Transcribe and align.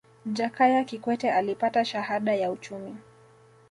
jakaya 0.25 0.83
kikwete 0.83 1.31
alipata 1.31 1.85
shahada 1.85 2.35
ya 2.35 2.51
uchumi 2.51 2.95